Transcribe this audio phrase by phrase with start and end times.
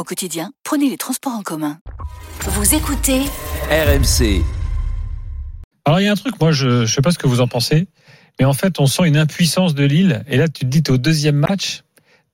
[0.00, 1.78] Au quotidien, prenez les transports en commun.
[2.40, 3.20] Vous écoutez
[3.68, 4.42] RMC.
[5.84, 7.48] Alors il y a un truc, moi je ne sais pas ce que vous en
[7.48, 7.86] pensez,
[8.38, 10.24] mais en fait on sent une impuissance de Lille.
[10.26, 11.82] Et là tu te dis, t'es au deuxième match,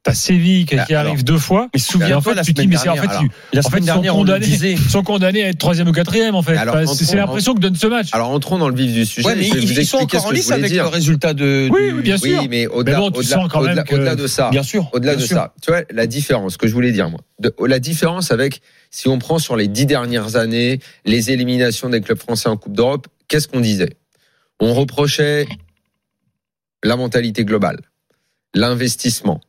[0.06, 1.68] t'as Séville qui, Bah, qui arrive alors, deux fois.
[1.74, 3.30] mais souviens-toi en fait, la tu te dis, semaine mais c'est en fait, dernière, tu-
[3.52, 5.92] la en semaine fait, dernière, sont on le condamnés, sont condamnés à être troisième ou
[5.92, 6.56] quatrième en fait.
[6.56, 8.08] Alors, Bah, c'est l'impression que donne ce match.
[8.12, 9.26] Alors entrons dans le vif du sujet.
[9.26, 10.84] Ouais, mais je vais ils, vous ils sont expliquer encore en lice avec dire.
[10.84, 11.68] le résultat de.
[11.70, 12.38] Oui, bien sûr.
[12.40, 14.88] Oui, mais au-delà, bon, de ça, Bien sûr.
[14.92, 15.36] au-delà de sûr.
[15.36, 18.60] ça, tu vois la différence, ce que je voulais dire moi, de- la différence avec
[18.90, 22.74] si on prend sur les dix dernières années les éliminations des clubs français en Coupe
[22.76, 23.90] d'Europe, qu'est-ce qu'on disait?
[24.60, 25.46] On reprochait
[26.84, 27.80] la mentalité globale,
[28.54, 29.40] l'investissement,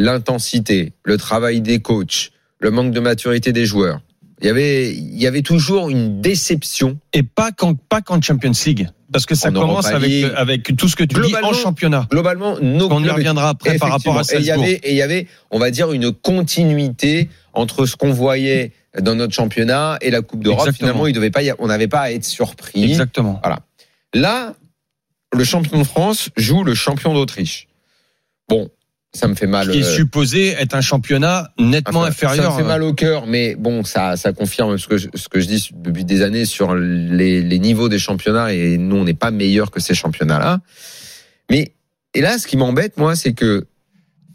[0.00, 4.00] l'intensité, le travail des coachs, le manque de maturité des joueurs.
[4.40, 8.52] Il y avait, il y avait toujours une déception Et pas qu'en pas qu'en Champions
[8.64, 12.06] League, parce que ça En commence avec avec tout ce que tu dis en championnat.
[12.10, 14.64] globalement, nos On y reviendra après par rapport à Effectivement.
[14.64, 17.96] Et il y avait, et il y avait, on va dire, une continuité entre ce
[17.96, 20.70] qu'on voyait dans notre championnat et la Coupe d'Europe.
[20.72, 22.84] Finalement, il devait pas, on n'avait pas à être surpris.
[22.84, 23.42] Exactement.
[24.14, 24.54] Là,
[25.34, 27.68] le champion de France joue le champion d'Autriche.
[28.48, 28.70] Bon,
[29.12, 29.70] ça me fait mal.
[29.70, 32.52] Qui est euh, supposé être un championnat nettement enfin, inférieur.
[32.52, 35.28] Ça me fait mal au cœur, mais bon, ça, ça confirme ce que, je, ce
[35.28, 39.04] que je dis depuis des années sur les, les niveaux des championnats et nous, on
[39.04, 40.60] n'est pas meilleur que ces championnats-là.
[41.50, 41.72] Mais,
[42.14, 43.66] et là, ce qui m'embête, moi, c'est que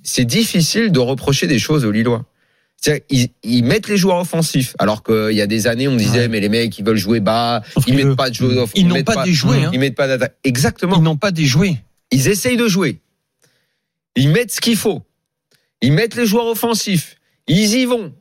[0.03, 2.25] c'est difficile de reprocher des choses aux Lillois.
[3.09, 6.39] Ils, ils mettent les joueurs offensifs, alors qu'il y a des années, on disait, mais
[6.39, 9.05] les mecs, ils veulent jouer bas, Sauf ils mettent pas de joueurs Ils n'ont mettent
[9.07, 9.63] pas des jouets.
[9.63, 9.71] hein.
[9.73, 10.35] Ils mettent pas d'attaque.
[10.43, 10.97] Exactement.
[10.97, 11.77] Ils n'ont pas des jouets.
[12.11, 12.99] Ils essayent de jouer.
[14.15, 15.01] Ils mettent ce qu'il faut.
[15.81, 17.15] Ils mettent les joueurs offensifs.
[17.47, 18.13] Ils y vont.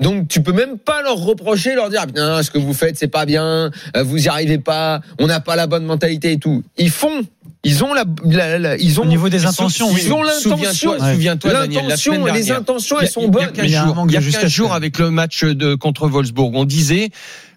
[0.00, 2.98] Donc tu peux même pas leur reprocher, leur dire ah, putain ce que vous faites
[2.98, 6.38] c'est pas bien, euh, vous y arrivez pas, on n'a pas la bonne mentalité et
[6.38, 6.64] tout.
[6.76, 7.22] Ils font,
[7.62, 10.10] ils ont la, la- la- ils ont Au niveau des intentions, ils oui.
[10.12, 13.50] ont l'intention, Souviens-toi, souviens-toi, Daniel, la l'intention, les intentions elles sont il y a bonnes.
[13.62, 14.82] Il y a jours, il y a de 15 justesse, jours quand même.
[14.82, 17.10] avec le match de contre Wolfsburg, on disait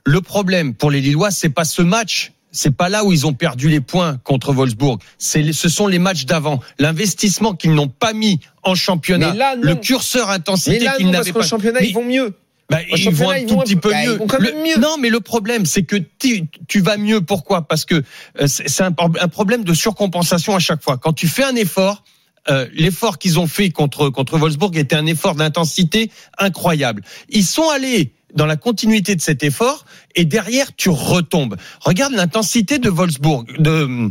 [0.05, 2.33] le problème pour les Lillois, c'est pas ce match.
[2.51, 4.99] C'est pas là où ils ont perdu les points contre Wolfsburg.
[5.17, 6.59] C'est, ce sont les matchs d'avant.
[6.79, 9.33] L'investissement qu'ils n'ont pas mis en championnat.
[9.33, 11.49] Là, le curseur intensité là qu'ils non, n'avaient parce pas.
[11.49, 12.33] championnat Mais- ils vont mieux.
[12.69, 14.17] Bah, ils vont un ils tout vont petit peu bah, mieux.
[14.39, 14.77] Le- mieux.
[14.77, 17.21] Non, mais le problème, c'est que tu, tu vas mieux.
[17.21, 17.61] Pourquoi?
[17.65, 17.95] Parce que
[18.41, 20.97] euh, c'est c'est un, un problème de surcompensation à chaque fois.
[20.97, 22.03] Quand tu fais un effort,
[22.49, 27.03] euh, l'effort qu'ils ont fait contre contre Wolfsburg était un effort d'intensité incroyable.
[27.29, 31.55] Ils sont allés dans la continuité de cet effort et derrière tu retombes.
[31.81, 34.09] Regarde l'intensité de Wolfsburg, de,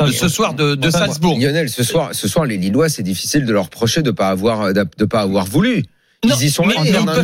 [0.00, 1.38] de ce soir de, de Salzbourg.
[1.38, 4.72] Lionel, ce soir, ce soir, les Lillois, c'est difficile de leur reprocher de pas avoir,
[4.72, 5.84] de pas avoir voulu.
[6.24, 7.22] Non, ils y sont allés en, en termes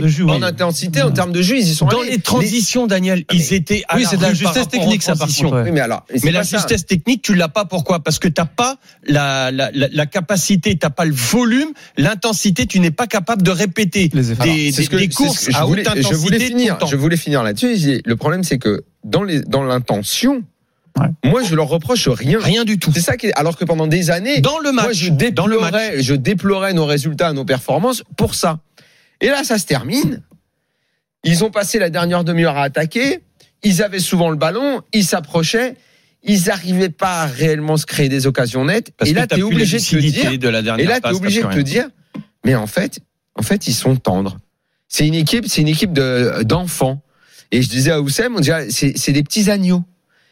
[0.00, 0.30] de jus, oui.
[0.30, 2.10] en intensité, en termes de jeu, ils y sont Dans allés.
[2.10, 5.14] les transitions, Daniel, Ah, mais- ils étaient à Oui, c'est de la justesse technique, ça,
[5.16, 5.62] par contre.
[5.64, 6.58] Oui, mais alors, Mais la ça.
[6.58, 7.64] justesse technique, tu l'as pas.
[7.64, 8.00] Pourquoi?
[8.00, 8.76] Parce que t'as pas
[9.06, 12.66] la, la, la, la capacité, t'as pas le volume, l'intensité.
[12.66, 14.44] Tu n'es pas capable de répéter Les efforts.
[14.46, 16.14] des, des, que- des courses à voulais, haute intensité.
[16.14, 16.78] je voulais finir.
[16.90, 18.02] Je voulais finir là-dessus.
[18.04, 20.42] Le problème, c'est que dans les, dans l'intention,
[20.98, 21.30] Ouais.
[21.30, 22.38] moi, je leur reproche rien.
[22.40, 22.90] Rien du tout.
[22.92, 25.46] C'est ça qui est, alors que pendant des années, Dans le moi, match, je dans
[25.46, 25.72] le match.
[25.72, 28.60] déplorais, je déplorais nos résultats, nos performances pour ça.
[29.20, 30.22] Et là, ça se termine.
[31.24, 33.20] Ils ont passé la dernière demi-heure à attaquer.
[33.62, 34.82] Ils avaient souvent le ballon.
[34.92, 35.74] Ils s'approchaient.
[36.22, 38.90] Ils n'arrivaient pas à réellement se créer des occasions nettes.
[38.96, 40.38] Parce et là, tu es obligé de te dire.
[40.38, 41.88] de la dernière Et là, tu es obligé de te dire.
[42.44, 43.00] Mais en fait,
[43.34, 44.38] en fait, ils sont tendres.
[44.88, 47.02] C'est une équipe, c'est une équipe de d'enfants.
[47.52, 49.82] Et je disais à Oussem, on dirait, c'est des petits agneaux.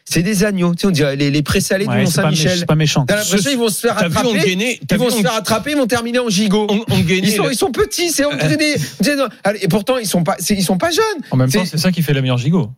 [0.07, 0.75] C'est des agneaux.
[0.75, 2.59] Tu sais, on dirait les, les présalés Ouais, du méch- Mont-Saint-Michel.
[2.59, 3.05] c'est pas méchant.
[3.07, 4.49] T'as l'impression qu'ils vont se faire T'as vu, on attraper.
[4.49, 4.79] gagnait.
[4.87, 6.67] t'as Ils vont vu, se faire attraper, ils vont terminer en gigot.
[6.69, 9.23] on, on gagnait Ils sont, le- ils sont petits, c'est on dirait des, on dirait-
[9.43, 11.23] allez, et pourtant ils sont pas, ils sont pas jeunes.
[11.31, 12.69] En même temps, C'est- ça qui fait la meilleure gigot.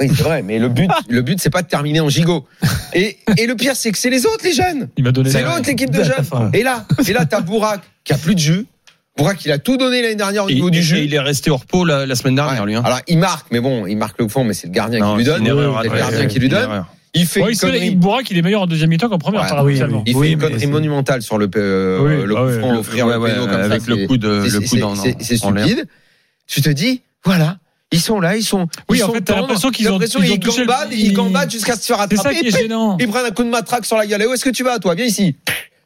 [0.00, 2.46] Oui, c'est vrai, mais le but, le but, c'est pas de terminer en gigot.
[2.94, 4.88] Et, et le pire, c'est que c'est les autres, les jeunes.
[4.96, 6.50] Il m'a donné C'est la- l'autre, l'équipe de jeunes.
[6.54, 8.66] Et là, et là, t'as Bourak qui a plus de jus.
[9.18, 10.98] Bourak, il a tout donné l'année dernière au niveau et- du et jeu.
[10.98, 12.68] il est resté au repos la, la semaine dernière, Ouais.
[12.68, 12.74] lui.
[12.76, 12.82] hein.
[12.84, 15.18] Alors, il marque, mais bon, il marque le fond, mais c'est le gardien Non, qui
[15.18, 15.40] lui donne.
[15.42, 16.62] une erreur, C'est le gardien ouais, qui lui une donne.
[16.62, 16.86] erreur.
[17.14, 17.90] Il fait Ouais, une connerie.
[17.96, 19.74] Bourak, il est meilleur en deuxième mi-temps qu'en première, Ouais.
[20.06, 22.72] Il Oui, fait une mais connerie monumentale sur le, euh, Oui, le ah coup franc,
[22.72, 23.64] Le- offrir ouais, le péno comme ça.
[23.64, 25.64] avec le c'est- coup de c'est- le coup c'est- dans c'est- c'est en l'air.
[25.66, 25.86] stupide.
[26.46, 27.56] Tu te dis, voilà,
[27.90, 28.68] ils sont là, ils sont.
[28.88, 31.12] Oui, ils en sont fait, t'as l'impression qu'ils ont- l'impression ils le- gambadent, ils ils-
[31.14, 32.40] gambadent jusqu'à se faire C'est ça attraper.
[32.40, 32.96] qui est gênant.
[33.00, 34.22] Ils prennent un coup de matraque sur la gueule.
[34.22, 34.94] Et Où est-ce que tu vas, toi?
[34.94, 35.34] Viens ici.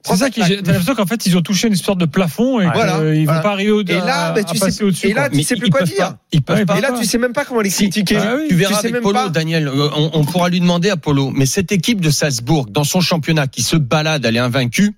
[0.05, 2.65] C'est ça qui, t'as l'impression qu'en fait, ils ont touché une sorte de plafond et
[2.73, 3.41] Voilà, qu'ils vont voilà.
[3.41, 5.07] pas arriver Et là, bah, tu sais- au-dessus.
[5.09, 6.17] et là, tu sais ils- plus ils quoi dire.
[6.45, 6.55] pas.
[6.55, 6.65] Ouais.
[6.79, 8.17] Et là, tu sais même pas comment les critiquer.
[8.17, 8.47] Ah oui.
[8.49, 9.29] Tu verras sais avec Polo.
[9.29, 9.69] Daniel.
[9.69, 11.31] euh, On, on pourra lui demander à Polo.
[11.31, 14.95] Mais cette équipe de Salzbourg, dans son championnat, qui se balade, elle est invaincue.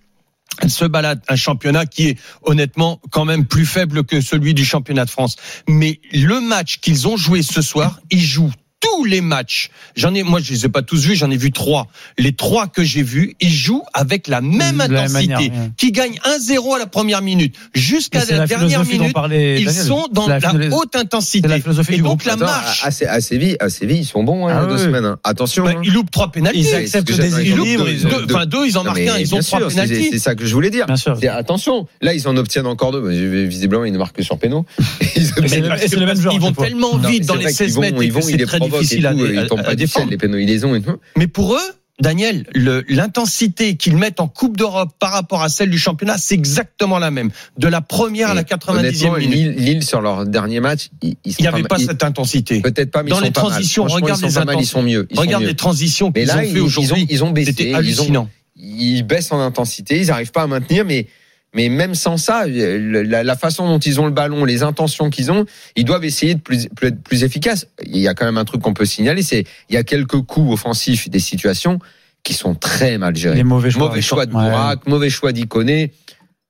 [0.63, 4.65] Elle se balade un championnat qui est honnêtement quand même plus faible que celui du
[4.65, 5.37] championnat de France.
[5.69, 8.53] Mais le match qu'ils ont joué ce soir, ils jouent
[8.97, 9.71] tous les matchs.
[9.97, 11.89] J'en ai, moi, je les ai pas tous vus, j'en ai vu trois.
[12.19, 15.41] Les trois que j'ai vus, ils jouent avec la même De la même intensité, manière,
[15.41, 15.71] ouais.
[15.77, 19.13] qui gagnent 1-0 à la première minute, jusqu'à la, la dernière minute.
[19.13, 19.85] parlait Ils Daniel.
[19.85, 20.39] sont dans la,
[20.73, 21.49] haute intensité.
[21.49, 22.23] la philosophie Et du donc groupe.
[22.25, 22.85] la Attends, marche.
[22.85, 24.81] à, à, à Séville, à Séville, ils sont bons hein, Ah deux oui.
[24.81, 25.05] semaines.
[25.05, 25.19] hein.
[25.25, 25.65] Attention.
[25.65, 25.81] Bah, hein.
[25.85, 26.61] ils loupent trois pénaltys.
[26.61, 27.87] Ils acceptent des équilibres.
[28.31, 30.09] enfin deux, ils en marquent un, ils ont trois sûr, c'est- pénaltys.
[30.13, 30.87] C'est ça que je voulais dire.
[30.87, 31.17] Bien sûr.
[31.21, 33.01] C'est- Attention, là ils en obtiennent encore deux.
[33.01, 34.65] Mais Visiblement, ils ne marquent que sur pénaux.
[35.17, 38.47] Ils vont tellement vite dans les vrai 16 qu'ils vont- mètres ils vont, ils les
[38.47, 40.97] provoquent ils tombent pas du ciel, les pénaux, ils les ont et tout.
[41.17, 41.61] Mais pour eux,
[42.01, 42.45] Daniel,
[42.89, 47.11] l'intensité qu'ils mettent en Coupe d'Europe par rapport à celle du championnat, c'est exactement la
[47.11, 47.31] même.
[47.59, 49.59] De la première à la Et 90e honnêtement, minute.
[49.59, 51.69] Lille, sur leur dernier match, ils, ils sont Il n'y avait mal.
[51.69, 52.61] pas cette intensité.
[52.61, 53.51] Peut-être pas, mais Dans ils sont les pas mal.
[53.53, 55.07] transitions, Franchement, regarde ils sont les pas mal, ils sont mieux.
[55.11, 55.49] Ils sont Regarde mieux.
[55.51, 57.07] les transitions qu'ils ont fait aujourd'hui.
[57.11, 57.51] ils ont baissé.
[57.53, 58.29] C'était ils ont- hallucinant.
[58.57, 61.07] ils baissent en intensité, ils n'arrivent pas à maintenir, mais
[61.55, 65.31] mais même sans ça, le- la, façon dont ils ont le ballon, les intentions qu'ils
[65.33, 65.47] ont,
[65.77, 67.67] ils doivent essayer de plus, plus être plus efficaces.
[67.87, 70.21] Il y a quand même un truc qu'on peut signaler, c'est il y a quelques
[70.23, 71.79] coups offensifs, des situations
[72.23, 73.37] qui sont très mal gérées.
[73.37, 73.89] Les mauvais choix.
[73.89, 74.51] Mauvais choix de Ouais.
[74.51, 75.93] Bourak, mauvais choix d'Iconé.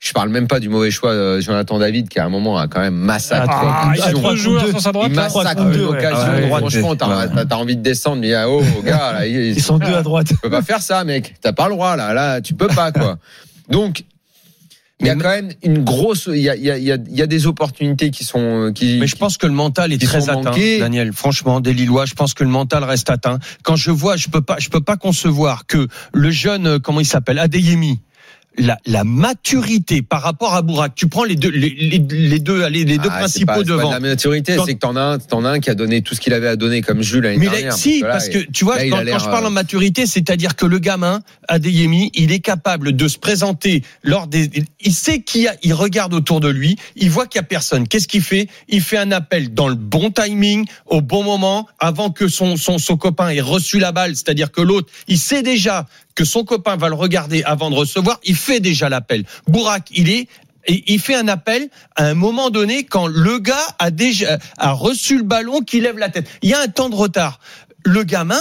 [0.01, 2.69] Je parle même pas du mauvais choix de Jonathan David qui à un moment a
[2.69, 3.49] quand même massacré.
[3.51, 5.09] Ah, il y a trois joueurs sur sa droite.
[5.11, 5.23] il là.
[5.23, 5.99] massacre deux, ouais.
[6.05, 8.21] Ah ouais, Franchement, t'as envie de descendre.
[8.21, 10.27] Mais ah, oh, gars, là, il- Ils sont deux à droite.
[10.29, 11.35] tu peux pas faire ça, mec.
[11.41, 12.13] T'as pas le droit, là.
[12.13, 13.17] Là, tu peux pas, quoi.
[13.71, 14.05] Donc,
[15.05, 16.93] il y a quand même une grosse, il y a, il y a, il y
[16.93, 19.93] a, il y a des opportunités qui sont, qui, Mais je pense que le mental
[19.93, 20.53] est très atteint.
[20.79, 21.13] Daniel.
[21.13, 23.39] Franchement, des Lillois, je pense que le mental reste atteint.
[23.63, 27.01] Quand je vois, je peux pas, je peux pas concevoir que le jeune, euh, comment
[27.01, 28.01] il s'appelle, Adeyemi,
[28.59, 30.95] la, la maturité par rapport à Bourak.
[30.95, 33.63] Tu prends les deux, les, les, les deux, allez, les deux Ah, pas- principaux pas
[33.63, 33.89] devant.
[33.89, 36.15] de la maturité, c'est que t'en as un, t'en as un qui a donné tout
[36.15, 37.71] ce qu'il avait à donner comme Jules l'année Mais dernière.
[37.73, 40.07] là, si, là, parce que il- tu vois, là, quand, je parle euh, en maturité,
[40.07, 44.51] c'est-à-dire que le gamin, Adeyemi, il est capable de se présenter lors des.
[44.81, 47.47] Il sait qu'il y a, il regarde autour de lui, il voit qu'il y a
[47.47, 47.89] personne.
[47.89, 48.49] Qu'est-ce qu'il fait?
[48.69, 52.79] Il fait un appel dans le bon timing, au bon moment, avant que son son,
[52.79, 54.15] son copain ait reçu la balle.
[54.15, 58.21] C'est-à-dire que l'autre, il sait déjà que son copain va le regarder avant de recevoir.
[58.25, 59.25] Il fait déjà l'appel.
[59.49, 60.29] Bourak, il est
[60.67, 64.73] et il fait un appel à un moment donné quand le gars a déjà a
[64.73, 66.27] reçu le ballon, qui lève la tête.
[66.43, 67.39] Il y a un temps de retard.
[67.85, 68.41] Le gamin,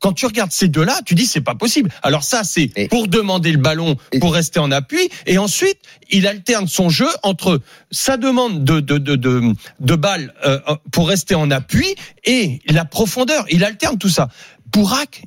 [0.00, 1.90] quand tu regardes ces deux-là, tu dis c'est pas possible.
[2.02, 5.78] Alors ça, c'est pour demander le ballon, pour rester en appui, et ensuite
[6.10, 7.60] il alterne son jeu entre
[7.90, 10.58] sa demande de de de de, de balle euh,
[10.90, 13.44] pour rester en appui et la profondeur.
[13.50, 14.28] Il alterne tout ça.
[14.72, 15.22] Bourak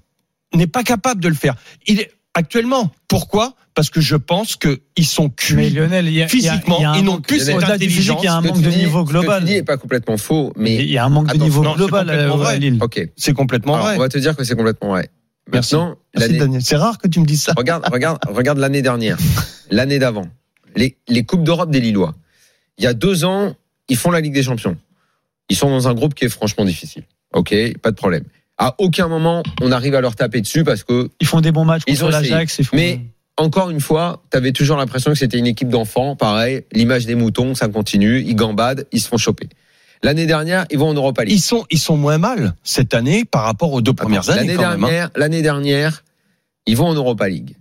[0.57, 1.55] n'est pas capable de le faire.
[1.87, 2.91] Il est actuellement.
[3.07, 3.55] Pourquoi?
[3.73, 5.69] Parce que je pense que ils sont Mais cuits.
[5.69, 7.55] Lionel, il y a, il y a- Physiquement, il y a ils n'ont plus cette
[7.63, 8.21] intelligence.
[8.21, 9.43] il y a un manque de dis- niveau Ce que tu global.
[9.45, 12.09] dis est pas complètement faux, Il mais y a un manque de niveau non, global
[12.09, 12.59] euh, à vrai.
[12.59, 12.77] Lille.
[12.81, 13.09] ok.
[13.15, 13.95] C'est complètement Alors, vrai.
[13.95, 15.09] on va te dire que c'est complètement vrai.
[15.51, 15.75] Merci.
[15.75, 16.59] Maintenant.
[16.59, 17.53] C'est rare que tu me dises ça.
[17.57, 19.17] regarde, regarde, regarde l'année dernière,
[19.71, 20.27] l'année d'avant,
[20.75, 22.13] les, les coupes d'Europe des Lillois.
[22.77, 23.55] Il y a deux ans,
[23.89, 24.77] ils font la Ligue des Champions.
[25.49, 27.03] Ils sont dans un groupe qui est franchement difficile.
[27.33, 28.23] Ok, pas de problème.
[28.63, 31.65] À aucun moment, on arrive à leur taper dessus parce que, Ils font des bons
[31.65, 32.61] matchs Ils contre l'Ajax.
[32.73, 32.99] Mais-
[33.37, 36.15] encore une fois, tu avais toujours l'impression que c'était une équipe d'enfants.
[36.15, 38.21] Pareil, l'image des moutons, ça continue.
[38.21, 39.49] Ils gambadent, ils se font choper.
[40.03, 41.33] L'année dernière, ils vont en Europa League.
[41.35, 44.53] Ils sont, ils sont moins mal cette année par rapport aux deux premières Attends, années.
[44.55, 44.77] L'année hein.
[44.77, 46.03] dernière, l'année dernière,
[46.67, 47.55] ils vont en Europa League.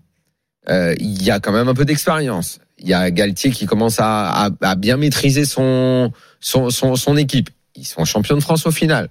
[0.68, 2.58] Euh, Il y a quand même un peu d'expérience.
[2.78, 7.16] Il y a Galtier qui commence à, à- à bien maîtriser son, son, son, son
[7.16, 7.48] équipe.
[7.74, 9.08] Ils sont champions de France au final.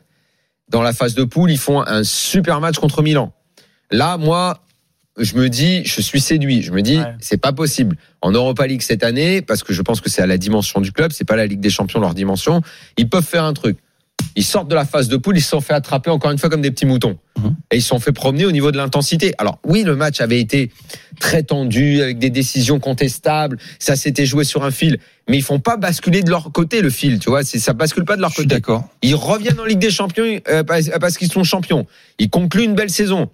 [0.70, 3.34] Dans la phase de poule, ils font un super match contre Milan.
[3.92, 4.64] Là, moi,
[5.18, 6.62] je me dis, je suis séduit.
[6.62, 7.16] Je me dis, Ouais.
[7.20, 7.98] c'est pas possible.
[8.22, 10.92] En Europa League cette année, parce que je pense que c'est à la dimension du
[10.92, 12.62] club, c'est pas la Ligue des Champions leur dimension.
[12.98, 13.78] Ils peuvent faire un truc.
[14.36, 16.50] Ils sortent de la phase de poule, ils se sont fait attraper encore une fois
[16.50, 17.18] comme des petits moutons.
[17.38, 17.56] Mhm.
[17.72, 19.34] Et ils se sont fait promener au niveau de l'intensité.
[19.38, 20.72] Alors oui, le match avait été
[21.20, 25.60] très tendu, avec des décisions contestables, ça s'était joué sur un fil, mais ils font
[25.60, 28.38] pas basculer de leur côté le fil, tu vois, ça bascule pas de leur Je
[28.38, 28.48] côté.
[28.48, 28.88] d'accord.
[29.02, 31.86] Ils reviennent en Ligue des Champions euh, parce, parce qu'ils sont champions.
[32.20, 33.30] Ils concluent une belle saison.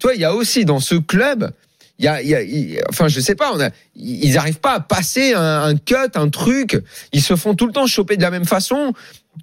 [0.00, 1.50] Tu vois, il y a aussi dans ce club,
[1.98, 4.60] il y a, il y a- il- enfin, je sais pas, on a, ils n'arrivent
[4.60, 6.78] pas à passer un, un cut, un truc.
[7.12, 8.92] Ils se font tout le temps choper de la même façon.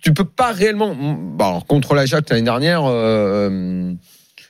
[0.01, 0.95] Tu peux pas réellement.
[0.95, 3.93] Bon, alors, contre l'Ajax l'année dernière, euh,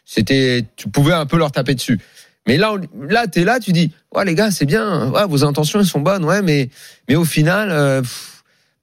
[0.05, 1.99] c'était, tu pouvais un peu leur taper dessus.
[2.47, 2.75] Mais là,
[3.09, 6.01] là, t'es là, tu dis, ouais les gars, c'est bien, ouais, vos intentions elles sont
[6.01, 6.69] bonnes, ouais, mais,
[7.07, 8.01] mais au final, euh,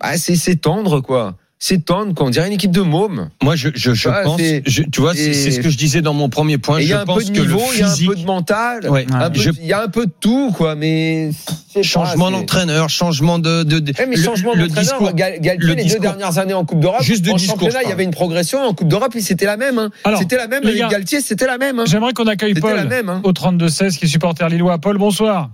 [0.01, 1.37] bah, c'est tendre quoi.
[1.63, 2.27] C'est tendre, quoi.
[2.27, 3.29] On dirait une équipe de mômes.
[3.43, 6.15] Moi, je, je, je Ouais, pense, je- tu vois, c'est ce que je disais dans
[6.15, 6.81] mon premier point.
[6.81, 8.17] Il y je a un peu pense de que niveau, il y a un peu
[8.17, 8.89] de mental.
[8.89, 9.07] Ouais.
[9.13, 11.31] un peu- Je- Il y a un peu de tout, quoi, mais.
[11.71, 15.13] c'est changement d'entraîneur, changement de, de, de- Eh, mais le- changement le d'entraîneur, discours.
[15.13, 16.01] Gal- Galtier, le les discours.
[16.01, 18.11] deux dernières années en Coupe d'Europe, Juste de en discours, championnat, il y avait une
[18.11, 18.61] progression.
[18.65, 19.79] En Coupe d'Europe, puis c'était la même.
[19.79, 19.91] hein.
[20.05, 21.79] Alors, C'était la même les avec gars, Galtier, c'était la même.
[21.79, 21.85] hein.
[21.87, 23.11] J'aimerais qu'on accueille C'était Paul la même.
[23.11, 23.21] hein.
[23.23, 24.79] au 32-16 qui est supporter lillois.
[24.79, 25.51] Paul, bonsoir.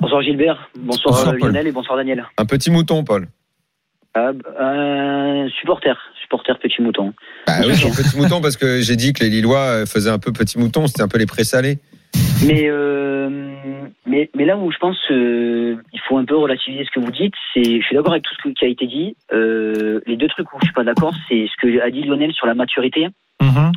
[0.00, 1.50] Bonsoir Gilbert, bonsoir, Bonsoir, Paul.
[1.50, 2.24] Lionel et bonsoir Daniel.
[2.38, 3.28] Un petit mouton, Paul.
[4.16, 7.12] Euh, euh, supporter, supporter petit mouton.
[7.46, 10.32] Bah oui, petit mouton parce que j'ai dit que les Lillois euh, faisaient un peu
[10.32, 11.78] petit mouton, c'était un peu les présalés.
[12.46, 13.28] Mais, euh,
[14.06, 17.12] mais, mais là où je pense euh, il faut un peu relativiser ce que vous
[17.12, 19.16] dites, c'est, je suis d'accord avec tout ce qui a été dit.
[19.32, 22.32] Euh, les deux trucs où je suis pas d'accord, c'est ce que a dit Lionel
[22.32, 23.08] sur la maturité.
[23.42, 23.72] Mhm.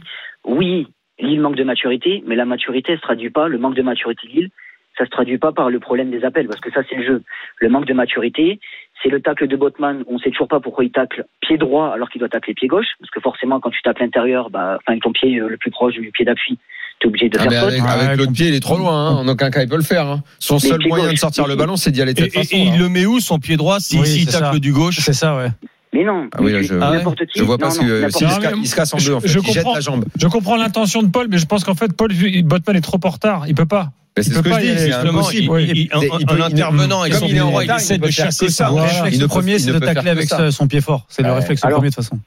[0.45, 0.87] Oui,
[1.19, 3.47] Lille manque de maturité, mais la maturité, elle se traduit pas.
[3.47, 4.49] Le manque de maturité de Lille,
[4.97, 7.23] ça se traduit pas par le problème des appels, parce que ça, c'est le jeu.
[7.57, 8.59] Le manque de maturité,
[9.03, 10.03] c'est le tacle de Botman.
[10.07, 12.87] On sait toujours pas pourquoi il tacle pied droit alors qu'il doit tacler pied gauche,
[12.99, 15.93] parce que forcément, quand tu tacles l'intérieur, bah, enfin, ton pied euh, le plus proche
[15.93, 16.57] du pied d'appui,
[16.99, 17.71] t'es obligé de Ah, faire faute.
[17.73, 19.07] avec avec l'autre pied, il est trop loin.
[19.07, 19.15] hein.
[19.15, 20.07] En aucun cas, il peut le faire.
[20.07, 20.23] hein.
[20.39, 21.13] Son Mais seul moyen gauche.
[21.15, 22.55] de sortir le ballon, c'est d'y aller de Et, cette et- façon.
[22.55, 22.77] et il là.
[22.79, 24.59] le met où son pied droit s'il Oui, s'il c'est tacle ça.
[24.59, 24.99] du gauche?
[24.99, 25.47] C'est ça, ouais.
[25.93, 26.29] Mais non.
[26.33, 26.97] Ah oui, là, je- tu- Ah ouais.
[26.97, 27.39] n'importe qui.
[27.39, 29.15] Je vois non, pas ce que s'il Non, se, il se casse en je- deux.
[29.15, 29.27] En fait.
[29.27, 29.73] je Il jette comprends.
[29.73, 30.05] la jambe.
[30.17, 32.11] Je comprends l'intention de Paul, mais je pense qu'en fait, Paul,
[32.45, 33.43] Botman est trop en retard.
[33.47, 33.89] Il peut pas.
[34.17, 34.67] Mais c'est Il ce que je pas dis.
[34.67, 35.43] C'est Justement, impossible.
[35.43, 35.71] il- oui.
[35.91, 37.95] il- en, Il en- peut- en il- intervenant avec comme il est en il essaie
[37.95, 38.65] il de chasser ça.
[38.65, 38.65] ça.
[38.65, 39.09] Le Voilà.
[39.09, 40.51] Il premier, il c'est de tacler avec ça.
[40.51, 41.05] son pied fort.
[41.07, 42.19] C'est le réflexe Alors- premier de toute façon.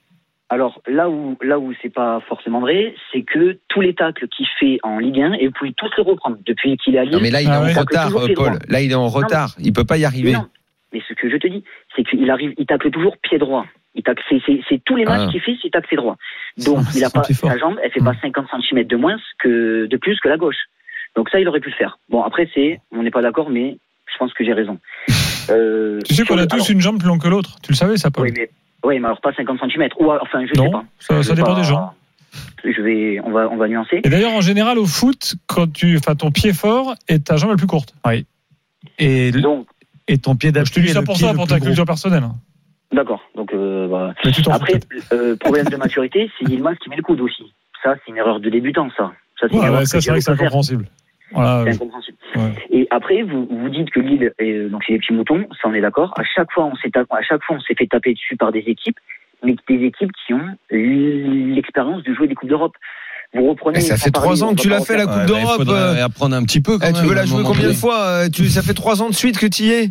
[0.50, 4.46] Alors là où là où c'est pas forcément vrai, c'est que tous les tacles qu'il
[4.60, 7.12] fait en Ligue 1 et vous pouvez tous les reprendre depuis qu'il est à Lille.
[7.14, 7.72] Non, mais là, il est Ah en ouais.
[7.72, 8.58] retard, euh, Paul.
[8.68, 9.54] Là, il est en retard.
[9.58, 10.32] Il peut pas y Mais arriver.
[10.32, 10.46] non.
[10.92, 11.64] Mais ce que je te dis,
[11.96, 13.66] c'est qu'il arrive, il tacle toujours pied droit.
[13.96, 15.30] Il tacle, c'est, tous les matchs Ah.
[15.32, 16.16] qu'il fait, c'est tacle pied droit.
[16.64, 19.96] Donc il a pas sa jambe, elle fait pas 50 cm de moins que de
[19.96, 20.56] plus que la gauche.
[21.16, 21.98] Donc ça, il aurait pu le faire.
[22.08, 23.78] Bon après c'est, on n'est pas d'accord, mais
[24.12, 24.78] je pense que j'ai raison.
[25.50, 27.56] Euh, Tu sais qu'on a tous alors- une jambe plus longue que l'autre.
[27.62, 28.48] Tu le savais, ça, Paul Oui, mais
[28.82, 29.88] oui, mais alors pas 50 cm.
[30.00, 30.84] Ou enfin, je sais Non, pas.
[30.98, 31.92] ça, ça dépend pas- des gens.
[32.64, 34.00] Je vais, on va, on va nuancer.
[34.04, 37.50] Et d'ailleurs, en général, au foot, quand tu, enfin, ton pied fort et ta jambe
[37.50, 37.94] la plus courte.
[38.98, 39.66] Et, Donc
[40.08, 40.68] et ton pied d'appui.
[40.70, 41.66] Je te dis ça pour ça, pour ta gros.
[41.66, 42.24] culture personnelle.
[42.90, 43.20] d'accord.
[43.34, 44.14] Donc euh, bah.
[44.50, 44.80] Après,
[45.12, 47.52] euh, problème de maturité, c'est Yilmaz qui met le coude aussi.
[47.82, 49.12] Ça, c'est une erreur de débutant, ça.
[49.38, 50.86] Ça, c'est Ouais, ouais, vrai que c'est incompréhensible.
[51.34, 51.64] Voilà.
[51.64, 52.18] C'est incompréhensible.
[52.36, 52.54] Ouais.
[52.70, 55.74] Et après, vous, vous dites que Lille, est, donc c'est des petits moutons, ça on
[55.74, 56.12] est d'accord.
[56.16, 58.60] À chaque fois, on s'est à chaque fois, on s'est fait taper dessus par des
[58.66, 58.98] équipes,
[59.44, 62.74] mais des équipes qui ont l'expérience de jouer des coupes d'Europe.
[63.34, 63.78] Vous reprenez.
[63.78, 65.56] Mais ça fait trois ans que tu l'as fait, la Coupe Ouais, bah, d'Europe.
[65.56, 66.78] faudrait euh, apprendre un petit peu.
[66.78, 69.02] Quand eh, même, tu veux la jouer combien de fois euh, tu, Ça fait trois
[69.02, 69.90] ans de suite que tu y es?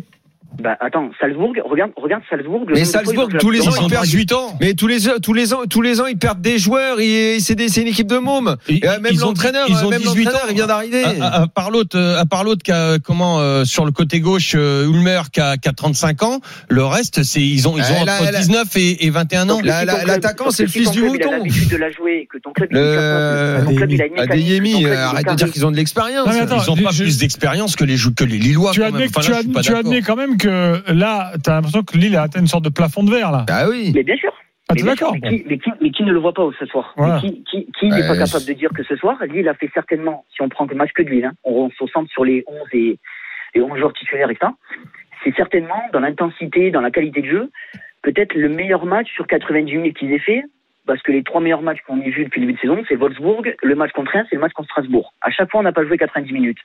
[0.62, 2.64] Bah attends, Salzbourg, regarde, regarde Salzbourg.
[2.66, 4.56] le Mais fois, Salzbourg, tous les ans, Ils perdent 18 ans.
[4.60, 6.98] Mais tous les tous les ans tous les ans ils perdent des joueurs.
[7.40, 8.56] C'est une équipe de mômes.
[8.68, 10.48] Ils- Et, euh, même l'entraîneur, ils ont même 18 l'entraîneur, ans.
[10.50, 11.04] il vient d'arriver.
[11.04, 12.62] À, à- à part l'autre, euh, à part l'autre
[13.02, 16.40] comment euh, sur le côté gauche, euh, Ulmer qui a, qui a 35 ans.
[16.68, 18.38] Le reste, c'est ils ont ils ont là, entre là.
[18.40, 19.60] 19 et, et 21 ans.
[19.62, 21.30] L'attaquant, c'est le fils du mouton.
[21.30, 22.80] l'habitude de la jouer, que ton club, il que
[24.82, 26.28] que euh, arrête de dire qu'ils ont de l'expérience.
[26.32, 28.72] Ils ont pas plus d'expérience que les que Lillois.
[28.72, 29.12] Tu quand admets, que-
[30.00, 33.02] quand même que là, tu as l'impression que Lille a atteint une sorte de plafond
[33.02, 33.44] de verre, là.
[33.50, 33.92] Ah oui.
[33.94, 34.32] Mais bien sûr.
[34.68, 36.64] Ah, Mais bien sûr, mais, qui, mais, qui, mais qui ne le voit pas ce
[36.66, 37.20] soir Voilà.
[37.22, 39.54] Mais Qui, qui, qui n'est pas Ouais, capable de dire que ce soir, Lille a
[39.54, 41.92] fait certainement, si on prend que le match que de Lille, hein, on, on se
[41.92, 42.98] centre sur les 11 et
[43.54, 44.54] les 11 joueurs titulaires et ça,
[45.22, 47.50] c'est certainement dans l'intensité, dans la qualité de jeu,
[48.02, 50.44] peut-être le meilleur match sur 98 minutes qu'ils aient fait,
[50.86, 52.96] parce que les trois meilleurs matchs qu'on ait vus depuis le début de saison, c'est
[52.96, 55.12] Wolfsburg, le match contre Reims et le match contre Strasbourg.
[55.20, 56.58] À chaque fois, on n'a pas joué 90 minutes.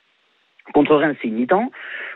[0.74, 1.70] Contre Reims, c'est une mi-temps.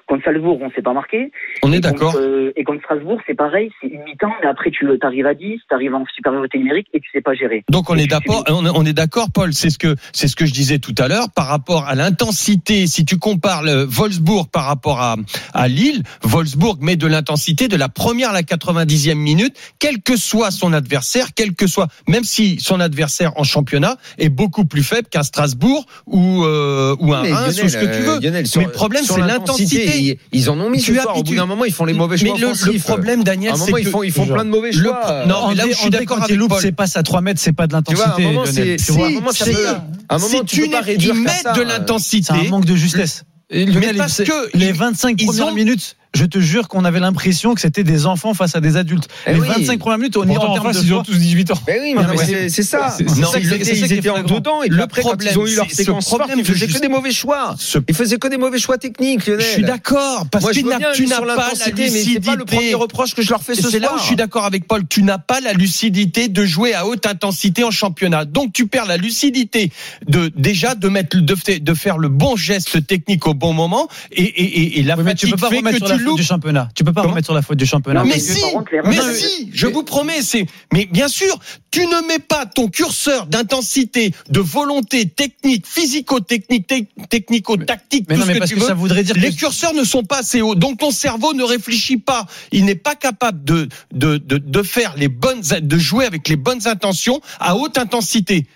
[0.06, 1.30] Contre Salzbourg, on s'est pas marqué.
[1.62, 2.12] On est Et d'accord.
[2.12, 5.32] contre, euh, et contre Strasbourg, c'est pareil, c'est une mi-temps, mais après tu arrives à
[5.34, 7.64] 10, tu arrives en supériorité numérique et tu sais pas gérer.
[7.70, 9.54] Donc on Et est d'accord, on est- d'accord, Paul.
[9.54, 12.86] C'est ce que c'est ce que je disais tout à l'heure par rapport à l'intensité.
[12.86, 15.16] Si tu compares le Wolfsburg par rapport à
[15.54, 20.16] à Lille, Wolfsburg met de l'intensité de la première à la 90e minute, quel que
[20.16, 24.82] soit son adversaire, quel que soit, même si son adversaire en championnat est beaucoup plus
[24.82, 28.16] faible qu'un Strasbourg ou euh, ou un Reims ou ce que tu veux.
[28.16, 29.93] euh, Lionel, sur- Mais le problème, c'est l'intensité.
[29.98, 31.16] Ils, ils en ont mis Tu ce soir.
[31.16, 32.82] Au bout d'un moment, ils font les mauvais mais choix le, le offensifs.
[32.84, 34.82] problème, à Daniel, un c'est moment, ils que font, ils font plein de mauvais le
[34.82, 35.24] choix.
[35.26, 36.60] non, mais là où je suis d'accord quand avec il loupe, Paul.
[36.62, 38.78] c'est pas à 3 mètres, c'est pas de Tu vois, à un l'intensité.
[38.78, 40.70] c'est- Tu vois, à un moment, ça si, peut- à un moment, c'est tu peux
[40.70, 41.20] pas réduire de
[41.54, 42.32] C'est l'intensité.
[42.32, 43.24] un manque de justesse.
[43.50, 47.54] Lionel, parce que les ils- 25 ils premières minutes, je te jure qu'on avait l'impression
[47.54, 49.08] que c'était des enfants face à des adultes.
[49.26, 49.48] Eh les oui.
[49.48, 51.58] 25 premières minutes, on y en face, de ils ont tous 18 ans.
[51.66, 52.96] Ben oui, Non, mais mais c'est- ça.
[53.18, 55.38] Non, ça ils étaient, ça ils étaient en dedans et Le après, quand problème, ils
[55.38, 57.54] ont eu leur séquence forte, problème ils faisaient que des mauvais choix.
[57.58, 59.44] Ce- Ils faisaient que des mauvais choix techniques, Lionel.
[59.44, 60.78] Je suis d'accord parce que tu n'as
[61.20, 61.36] pas la
[61.76, 62.74] mais c'est pas le premier lucidité.
[62.74, 64.00] reproche que je leur fais Et ce c'est là où soir.
[64.02, 64.82] je suis d'accord avec Paul.
[64.88, 68.24] Tu n'as pas la lucidité de jouer à haute intensité en championnat.
[68.24, 69.70] Donc tu perds la lucidité
[70.06, 73.88] de déjà de mettre de, fa- de faire le bon geste technique au bon moment
[74.12, 76.03] et, et, et, et la Oui, mais tu fatigue peux pas fait remettre que tu
[76.10, 76.68] faute du championnat.
[76.74, 78.00] Tu peux pas Comment remettre sur la faute du championnat.
[78.02, 78.40] Non, Mais si,
[78.84, 80.46] mais si, je vous promets, c'est.
[80.72, 81.38] Mais bien sûr,
[81.70, 88.22] tu ne mets pas ton curseur d'intensité, de volonté technique, physico-technique, te- technico-tactique, Mais non,
[88.22, 90.18] ce mais que parce tu que ça voudrait dire Les que curseurs ne sont pas
[90.18, 92.26] assez hauts, donc ton cerveau ne réfléchit pas.
[92.52, 96.36] Il n'est pas capable de, de, de, de faire les bonnes, de jouer avec les
[96.36, 98.46] bonnes intentions à haute intensité.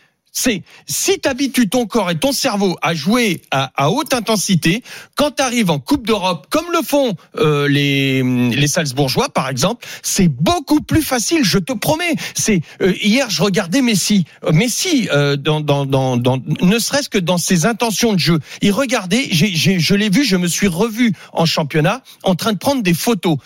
[0.40, 4.84] C'est si tu habitues ton corps et ton cerveau à jouer à, à haute intensité,
[5.16, 9.84] quand tu arrives en Coupe d'Europe, comme le font euh, les les Salzbourgeois par exemple,
[10.00, 11.42] c'est beaucoup plus facile.
[11.42, 12.14] Je te promets.
[12.36, 17.08] C'est euh, hier je regardais Messi, Euh, Messi euh, dans, dans dans dans ne serait-ce
[17.08, 19.26] que dans ses intentions de jeu, il regardait.
[19.32, 22.82] J'ai, j'ai, je l'ai vu, je me suis revu en championnat en train de prendre
[22.84, 23.38] des photos.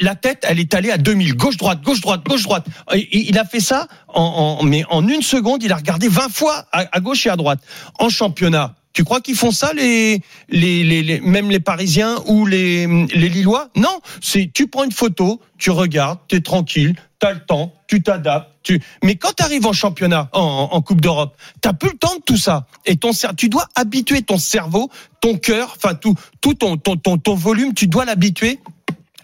[0.00, 2.64] La, tête, elle est allée à 2000, gauche droite, gauche droite, gauche droite.
[2.94, 6.08] Et, et il a fait ça en, en mais en une seconde, il a regardé
[6.08, 7.60] 20 fois à, à gauche et à droite.
[7.98, 12.46] En championnat, tu crois qu'ils font ça les, les, les, les- même les Parisiens ou
[12.46, 13.68] les, les Lillois?
[13.76, 17.74] Non, c'est tu prends une photo, tu regardes, tu es tranquille, tu as le temps,
[17.86, 18.50] tu t'adaptes.
[18.62, 18.82] Tu...
[19.02, 22.22] Mais quand tu arrives en championnat, en, en- Coupe d'Europe, t'as plus le temps de
[22.22, 22.66] tout ça.
[22.86, 24.90] Et ton tu dois habituer ton cerveau,
[25.20, 28.58] ton cœur, enfin tout, tout ton, ton, ton, ton volume, tu dois l'habituer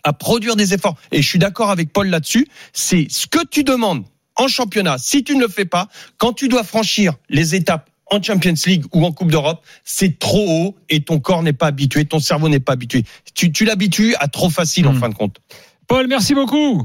[0.03, 0.97] à produire des efforts.
[1.13, 2.47] Et je suis d'accord avec Paul là-dessus.
[2.73, 4.05] C'est ce que tu demandes
[4.37, 4.97] en championnat.
[4.99, 5.89] Si tu ne le fais pas,
[6.19, 10.47] quand tu dois franchir les étapes en Champions League ou en Coupe d'Europe, c'est trop
[10.47, 13.03] haut et ton corps n'est pas habitué, ton cerveau n'est pas habitué.
[13.35, 15.01] Tu, tu l'habitues à trop facile en Hmm.
[15.01, 15.41] fin de compte.
[15.89, 16.83] Paul, merci beaucoup.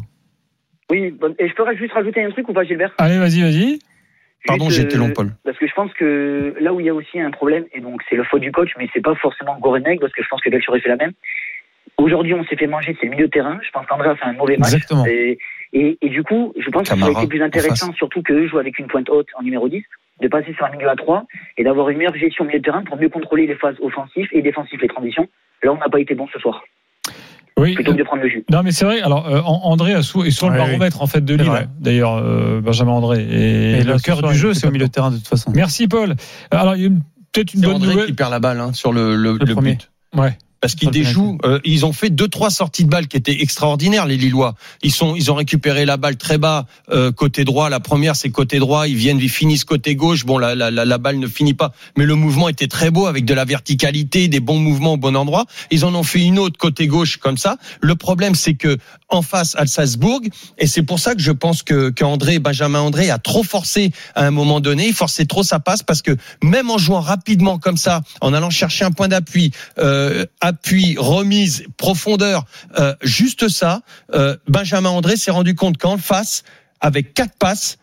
[0.89, 2.93] Oui, bon, et je peux juste rajouter un truc ou pas, Gilbert?
[2.97, 3.79] Allez, vas-y, vas-y.
[4.45, 5.35] Pardon, été euh, long, Paul.
[5.43, 8.01] Parce que je pense que là où il y a aussi un problème, et donc
[8.09, 10.49] c'est le faute du coach, mais c'est pas forcément Gorenek, parce que je pense que
[10.49, 11.11] Galtier aurait fait la même.
[11.97, 13.59] Aujourd'hui, on s'est fait manger, c'est le milieu de terrain.
[13.61, 14.73] Je pense qu'André a fait un mauvais match.
[14.73, 15.05] Exactement.
[15.05, 15.37] Et,
[15.73, 18.47] et, et du coup, je pense que ça Camara, aurait été plus intéressant, surtout qu'eux
[18.47, 19.83] jouent avec une pointe haute en numéro 10,
[20.21, 21.25] de passer sur un milieu à 3
[21.57, 24.27] et d'avoir une meilleure gestion au milieu de terrain pour mieux contrôler les phases offensives
[24.31, 25.27] et défensives, les transitions.
[25.63, 26.61] Là, on n'a pas été bon ce soir,
[27.57, 27.75] Oui.
[27.75, 28.43] plutôt que de prendre le jus.
[28.49, 29.01] Non, mais c'est vrai.
[29.01, 31.67] Alors, euh, An- André est sur le Ouais, baromètre en fait de Lille.
[31.79, 33.21] D'ailleurs, euh, Benjamin André.
[33.29, 35.51] Et le cœur soir, du jeu, c'est au milieu de terrain de toute façon.
[35.55, 36.15] Merci, Paul.
[36.51, 36.89] Alors, il y a
[37.31, 38.05] peut-être une bonne André nouvelle.
[38.07, 39.71] qui perd la balle hein, sur le, le, Le le premier.
[39.73, 39.91] but.
[40.15, 40.31] Ouais.
[40.61, 44.05] Parce qu'ils déjouent, euh, ils ont fait deux trois sorties de balles qui étaient extraordinaires
[44.05, 44.55] les Lillois.
[44.81, 47.69] Ils sont, ils ont récupéré la balle très bas euh, côté droit.
[47.69, 50.25] La première c'est côté droit, ils viennent, ils finissent côté gauche.
[50.25, 53.05] Bon, la, la, la, la balle ne finit pas, mais le mouvement était très beau
[53.05, 55.45] avec de la verticalité, des bons mouvements au bon endroit.
[55.71, 57.57] Ils en ont fait une autre côté gauche comme ça.
[57.81, 60.21] Le problème c'est que en face à Salzbourg,
[60.57, 64.25] et c'est pour ça que je pense que qu'André Benjamin André a trop forcé à
[64.25, 64.87] un moment donné.
[64.87, 68.49] Il forçait trop sa passe parce que même en jouant rapidement comme ça, en allant
[68.49, 72.45] chercher un point d'appui, euh, appui, remise, profondeur,
[72.77, 73.81] euh, juste ça,
[74.13, 76.43] euh, Benjamin André s'est rendu compte qu'en face,
[76.81, 77.77] avec quatre passes,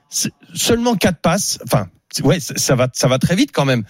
[0.54, 1.88] seulement quatre passes, enfin,
[2.22, 3.84] ouais, ça va, ça va très vite quand même.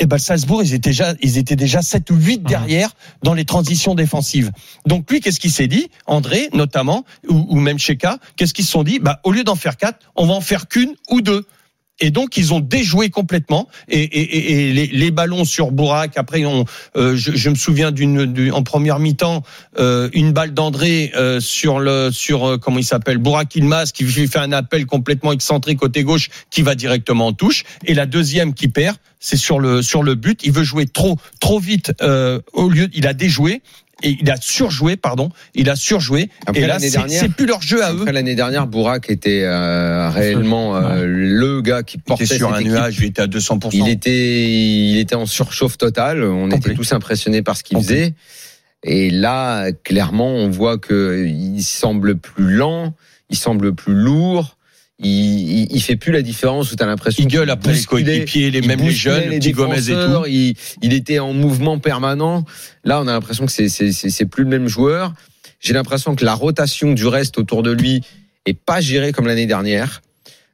[0.00, 2.90] Et ben Salzbourg, ils étaient déjà, ils étaient déjà 7 ou 8 derrière
[3.22, 4.50] dans les transitions défensives.
[4.86, 8.72] Donc lui, qu'est-ce qu'il s'est dit André, notamment, ou, ou même Cheka, qu'est-ce qu'ils se
[8.72, 8.98] sont dit?
[8.98, 11.46] Bah, au lieu d'en faire quatre, on va en faire qu'une ou deux.
[12.00, 16.12] Et donc ils ont déjoué complètement et, et, et- les, les ballons sur Bourak.
[16.16, 16.64] Après, on,
[16.96, 19.42] euh, je, je me souviens d'une du- en première mi-temps
[19.78, 24.04] euh, une balle d'André euh, sur le sur euh, comment il s'appelle Bourak Ilmaz qui
[24.04, 28.54] fait un appel complètement excentré côté gauche qui va directement en touche et la deuxième
[28.54, 30.40] qui perd c'est sur le sur le but.
[30.44, 33.62] Il veut jouer trop trop vite euh, au lieu il a déjoué
[34.04, 37.28] et il a surjoué pardon il a surjoué Après, et là l'année c'est dernière- c'est
[37.30, 38.04] plus leur jeu à eux.
[38.04, 42.56] L'année dernière, Bourak était euh, réellement euh, le gars qui Il portait était sur cette
[42.56, 42.72] un équipe.
[42.72, 43.70] nuage, il était à 200%.
[43.72, 46.22] Il était, il était en surchauffe totale.
[46.22, 48.14] On était tous impressionnés par ce qu'il faisait.
[48.82, 52.94] Et là, clairement, on voit que il semble plus lent,
[53.30, 54.58] il semble plus lourd.
[55.00, 58.50] Il, il, il fait plus la différence où t'as l'impression Il gueule après les coéquipiers,
[58.52, 60.24] les mêmes les jeunes, les Gomez et tout.
[60.28, 62.44] Il, il était en mouvement permanent.
[62.84, 65.12] Là, on a l'impression que c'est plus le même joueur.
[65.60, 68.02] J'ai l'impression que la rotation du reste autour de lui
[68.46, 70.00] est pas gérée comme l'année dernière.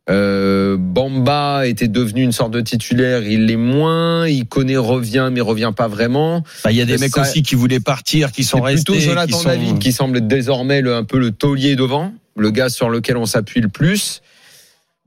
[0.09, 4.27] Euh, Bamba était devenu une sorte de titulaire, il l'est moins.
[4.27, 6.43] Il connaît, revient, mais revient pas vraiment.
[6.65, 8.93] Bah, Il y a des Ça- mecs aussi qui voulaient partir, qui sont restés.
[8.93, 9.49] plutôt Jonathan qui sont...
[9.49, 13.17] David qui semble être désormais le, un peu le taulier devant, le gars sur lequel
[13.19, 14.23] on s'appuie le plus.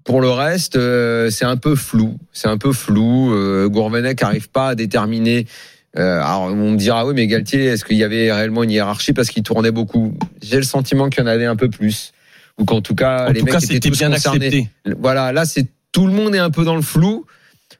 [0.04, 2.18] Pour le reste, euh, c'est un peu flou.
[2.34, 3.34] C'est un peu flou.
[3.34, 5.48] Euh, Gourvenec n'arrive pas à déterminer.
[5.98, 9.13] Euh, alors on me dira oui, mais Galtier, est-ce qu'il y avait réellement une hiérarchie?
[9.13, 12.13] Parce qu'il tournait beaucoup J'ai le sentiment qu'il y en avait un peu plus,
[12.58, 14.48] ou qu'en tout cas En les tout mecs cas, étaient tous bien concernés.
[14.48, 14.70] accepté.
[15.00, 17.26] Voilà, là c'est tout le monde est un peu dans le flou.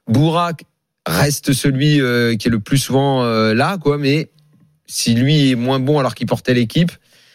[0.08, 0.64] Bourak
[1.08, 3.98] reste celui euh, qui est le plus souvent euh, là, quoi.
[3.98, 4.30] Mais
[4.86, 6.92] si lui est moins bon alors qu'il portait l'équipe,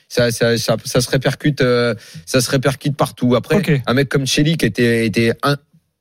[0.08, 1.94] ça, ça, ça, ça se répercute, euh,
[2.26, 3.34] ça se répercute partout.
[3.34, 5.56] Après, un mec comme Chelik était était un,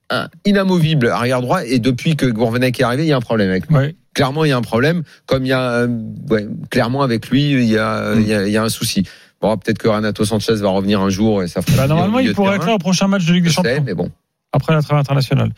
[0.09, 3.49] un inamovible arrière droit et depuis que Gourvenec est arrivé, il y a un problème
[3.49, 3.75] avec lui.
[3.75, 3.95] Ouais.
[4.13, 5.03] clairement, il y a un problème.
[5.25, 5.87] Comme il y a, euh,
[6.29, 9.03] ouais, clairement avec lui, il y a, il y a, il y a un souci.
[9.41, 11.77] Bon, peut-être que Renato Sanchez va revenir un jour et ça fera.
[11.77, 13.93] Bah, normalement, il pourrait être là au prochain match de Ligue des sais, Champions, mais
[13.93, 14.09] bon.
[14.53, 15.51] après la trêve internationale.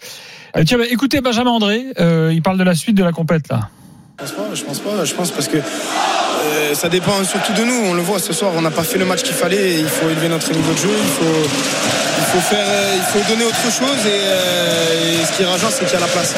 [0.58, 3.48] Euh, tiens, bah, écoutez Benjamin André, euh, il parle de la suite de la compète
[3.50, 3.70] là.
[4.22, 7.64] Je pense pas, je pense pas, je pense parce que euh, ça dépend surtout de
[7.64, 7.90] nous.
[7.90, 9.76] On le voit ce soir, on n'a pas fait le match qu'il fallait.
[9.76, 13.04] et il faut élever notre niveau de jeu, il faut, il faut faire, euh, il
[13.04, 16.02] faut donner autre chose et, euh, et ce qui est rageant, c'est qu'il y a
[16.02, 16.36] la place.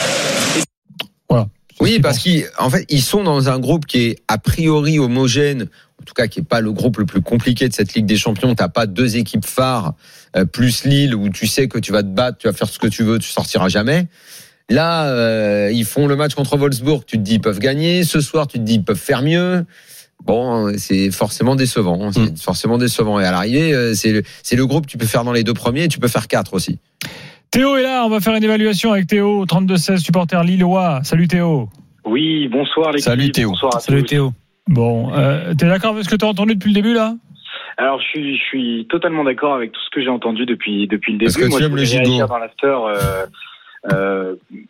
[1.79, 5.63] Oui, parce qu'en fait, ils sont dans un groupe qui est a priori homogène,
[5.99, 8.17] en tout cas qui est pas le groupe le plus compliqué de cette Ligue des
[8.17, 8.53] Champions.
[8.53, 9.95] T'as pas deux équipes phares
[10.35, 12.77] euh, plus Lille où tu sais que tu vas te battre, tu vas faire ce
[12.77, 14.07] que tu veux, tu sortiras jamais.
[14.71, 18.03] Là, euh, ils font le match contre Wolfsburg, tu te dis ils peuvent gagner.
[18.03, 19.65] Ce soir, tu te dis ils peuvent faire mieux.
[20.23, 21.99] Bon, c'est forcément décevant.
[22.03, 22.09] hein.
[22.11, 23.19] C'est forcément décevant.
[23.19, 25.43] Et à l'arrivée, euh, c'est le, c'est le groupe que tu peux faire dans les
[25.43, 26.79] deux premiers et tu peux faire quatre aussi.
[27.49, 31.01] Théo est là, on va faire une évaluation avec Théo, 32-16, supporter lillois.
[31.03, 31.67] Salut Théo.
[32.05, 33.49] Oui, bonsoir les Salut, Théo.
[33.49, 34.07] Bonsoir à Salut tous.
[34.09, 34.33] Théo.
[34.67, 37.15] Bon, euh, t'es d'accord avec ce que t'as entendu depuis le début là?
[37.77, 41.13] Alors je suis, je suis totalement d'accord avec tout ce que j'ai entendu depuis depuis
[41.13, 41.31] le début.
[41.33, 42.27] Parce que Moi, tu je aimes le gigot.
[42.27, 43.25] dans l'after euh,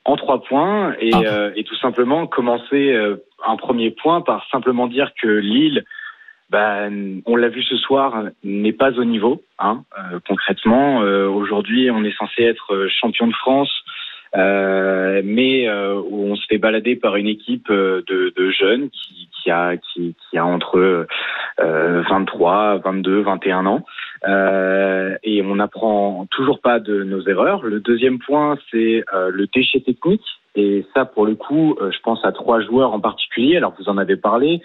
[0.05, 1.21] en trois points et, Ah.
[1.25, 5.83] euh, et tout simplement commencer euh, un premier point par simplement dire que Lille,
[6.49, 9.41] ben, on l'a vu ce soir, n'est pas au niveau.
[9.59, 13.71] Hein, Euh, concrètement, euh, aujourd'hui, on est censé être euh, champion de France.
[14.35, 18.89] Euh, mais euh, où on se fait balader par une équipe euh, de, de jeunes
[18.89, 21.05] qui, qui a qui, qui a entre
[21.59, 23.83] euh, 23, 22, 21 ans
[24.25, 27.63] euh, et on n'apprend toujours pas de nos erreurs.
[27.63, 31.99] Le deuxième point, c'est euh, le déchet technique et ça pour le coup, euh, je
[31.99, 33.57] pense à trois joueurs en particulier.
[33.57, 34.61] Alors vous en avez parlé.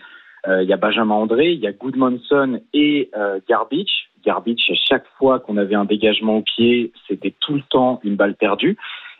[0.47, 4.11] Euh, Il y a Benjamin André, il y a Goodmanson et euh, Garbage.
[4.25, 8.17] Garbage, à chaque fois qu'on avait un dégagement au pied, c'était tout le temps une
[8.17, 8.77] balle perdue.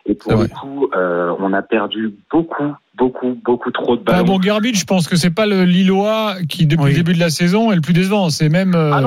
[0.09, 0.49] Et pour le vrai.
[0.49, 4.23] coup, euh, on a perdu beaucoup, beaucoup, beaucoup trop de Ah ballons.
[4.25, 6.89] bon, Garbage, je pense que c'est pas le Lillois qui, depuis Oui.
[6.91, 8.29] le début de la saison, est le plus décevant.
[8.29, 9.01] C'est même euh, Ah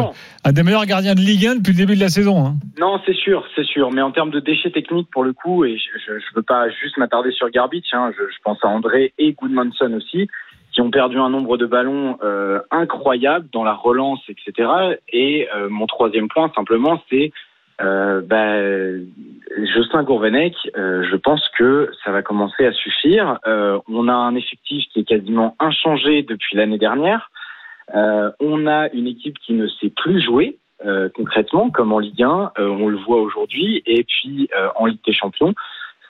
[0.45, 2.45] un des meilleurs gardiens de Ligue 1 depuis le début de la saison.
[2.47, 2.55] hein.
[2.79, 3.91] non, c'est sûr, c'est sûr.
[3.93, 6.99] Mais en termes de déchets techniques, pour le coup, et je ne veux pas juste
[6.99, 10.29] m'attarder sur Garbage, hein, je, je pense à André et Goodmanson aussi,
[10.73, 14.69] qui ont perdu un nombre de ballons euh, incroyable dans la relance, etc.
[15.13, 17.33] Et euh, mon troisième point, simplement, c'est
[17.81, 18.57] euh, bah,
[19.75, 23.39] Jocelyn Gourvenec, euh, je pense que ça va commencer à suffire.
[23.47, 27.31] Euh, on a un effectif qui est quasiment inchangé depuis l'année dernière.
[27.95, 32.23] Euh, on a une équipe qui ne sait plus jouer euh, concrètement, comme en Ligue
[32.23, 35.55] 1, euh, on le voit aujourd'hui, et puis en Ligue des Champions.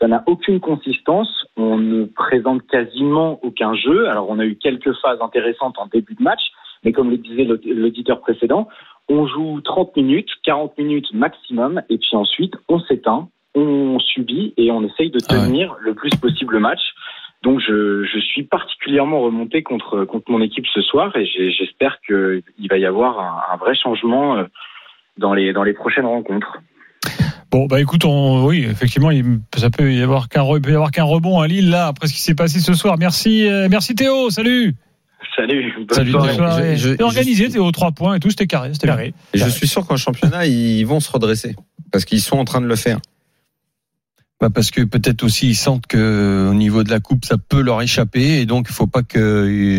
[0.00, 1.44] Ça n'a aucune consistance.
[1.56, 4.08] On ne présente quasiment aucun jeu.
[4.08, 6.40] Alors, on a eu quelques phases intéressantes en début de match,
[6.84, 8.68] mais comme le disait l'aud- l'auditeur précédent,
[9.10, 14.70] on joue 30 minutes, 40 minutes maximum, et puis ensuite, on s'éteint, on subit et
[14.70, 15.46] on essaye de Ah ouais.
[15.46, 16.80] tenir le plus possible le match.
[17.42, 22.68] Donc, je, je suis particulièrement remonté contre, contre mon équipe ce soir et j'espère qu'il
[22.70, 24.44] va y avoir un, un vrai changement euh,
[25.18, 26.58] dans les, dans les prochaines rencontres.
[27.50, 30.92] Bon, bah écoute, on, oui, effectivement, il, ça peut y avoir qu'un, peut y avoir
[30.92, 32.96] qu'un rebond à Lille là après ce qui s'est passé ce soir.
[32.98, 34.30] Merci, euh, merci Théo.
[34.30, 34.76] Salut.
[35.36, 36.28] Salut, bonne Salut, soirée.
[36.28, 36.76] Bonne soirée.
[36.76, 39.14] Je- je- C'était organisé, Théo, trois points et tout, c'était carré, c'était carré.
[39.32, 41.56] Et je suis sûr qu'en championnat, ils vont se redresser.
[41.92, 42.98] Parce qu'ils sont en train de le faire.
[44.40, 47.60] Bah parce que peut-être aussi ils sentent que au niveau de la coupe ça peut
[47.60, 49.18] leur échapper et donc il faut pas que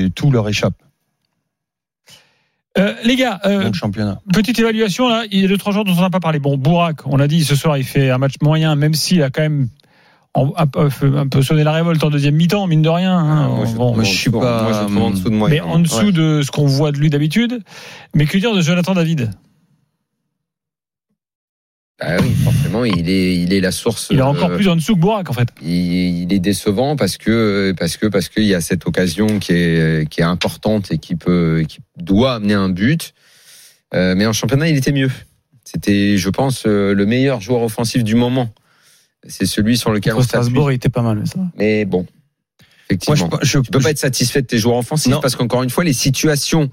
[0.05, 0.75] euh, tout leur échappe
[2.77, 4.21] Euh, les gars, euh, championnat.
[4.31, 5.23] petite évaluation là.
[5.31, 6.37] Il y a deux trois jours dont on n'a pas parlé.
[6.39, 9.31] Bon, Bourak, on l'a dit ce soir, il fait un match moyen, même s'il a
[9.31, 9.67] quand même
[10.33, 13.17] un, peu, un peu sonné la révolte en deuxième mi-temps, mine de rien.
[13.17, 13.47] hein.
[13.49, 15.49] moi, je, Bon, moi, je suis pas, moi, je trouve en dessous de moi.
[15.49, 17.61] mais en dessous de ce qu'on voit de lui d'habitude.
[18.15, 19.31] Mais que dire de Jonathan David?
[22.03, 24.07] Ah oui, forcément, il est, il est la source.
[24.09, 25.49] Il est encore euh, plus en dessous que Bourak en fait.
[25.61, 29.51] il, il est décevant parce que parce que parce qu'il y a cette occasion qui
[29.53, 33.13] est qui est importante et qui peut qui doit amener un but.
[33.93, 35.11] Euh, mais en championnat, il était mieux.
[35.63, 38.49] C'était, je pense, euh, le meilleur joueur offensif du moment.
[39.27, 40.27] C'est celui sur lequel Contre on.
[40.27, 41.39] Strasbourg, il était pas mal, ça.
[41.57, 42.07] Mais bon, Moi
[42.89, 45.19] effectivement, je, je, tu peux pas être satisfait de tes joueurs offensifs Non.
[45.21, 46.69] parce qu'encore une fois, les situations,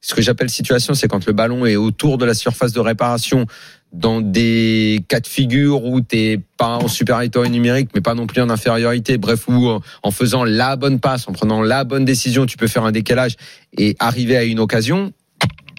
[0.00, 3.46] ce que j'appelle situation, c'est quand le ballon est autour de la surface de réparation,
[3.92, 8.40] dans des cas de figure où t'es pas en supériorité numérique, mais pas non plus
[8.40, 9.18] en infériorité.
[9.18, 12.68] Bref, où euh, en faisant la bonne passe, en prenant la bonne décision, tu peux
[12.68, 13.36] faire un décalage
[13.76, 15.12] et arriver à une occasion.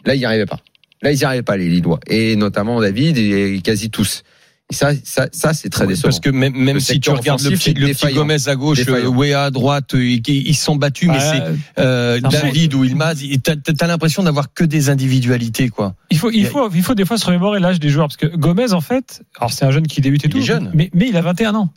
[0.05, 0.59] Là, ils n'y arrivaient pas.
[1.01, 4.23] Là, ils n'y arrivaient pas les Lillois et notamment David et quasi tous.
[4.71, 6.07] Ça, ça, ça c'est très décevant.
[6.09, 8.13] Parce que même, même si tu regardes le petit, le.
[8.13, 11.41] Gomez à gauche, euh, Wea à droite, euh, ils, ils sont battus, mais c'est
[11.77, 15.93] Ah, euh, Non, David ou Ilmaz, il- t'as as, l'impression d'avoir que des individualités, quoi.
[16.09, 18.25] Il faut, il faut, il faut des fois se remémorer l'âge des joueurs parce que
[18.27, 20.71] Gomez en fait, alors c'est un jeune qui débute et Il tout, est jeune.
[20.73, 21.69] mais mais il a 21 ans.